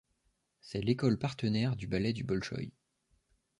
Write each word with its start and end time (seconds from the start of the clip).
C'est 0.61 0.81
l'école 0.81 1.19
partenaire 1.19 1.75
du 1.75 1.85
Ballet 1.85 2.11
du 2.11 2.23
Bolchoï. 2.23 2.71